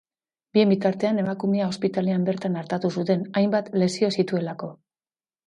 Bien 0.57 0.69
bitartean, 0.71 1.19
emakumea 1.23 1.67
ospitalean 1.73 2.25
bertan 2.31 2.57
artatu 2.63 2.91
zuten, 2.97 3.23
hainbat 3.43 3.71
lesio 3.83 4.11
zituelako. 4.19 4.73